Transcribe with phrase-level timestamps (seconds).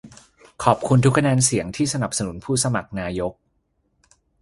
[0.61, 3.33] ขอขอบคุณทุกคะแนนเสียงที่สนับสนุนผู้สมัครนายก